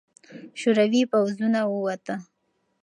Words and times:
شوروي 0.59 1.01
پوځونه 1.11 1.59
ووته. 1.71 2.15